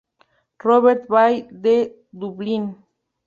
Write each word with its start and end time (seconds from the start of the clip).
Robert 0.63 1.07
Ball 1.07 1.47
de 1.51 1.75
Dublín. 2.11 2.63